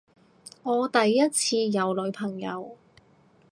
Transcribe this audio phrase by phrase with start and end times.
[0.63, 2.75] 我第一次有女朋友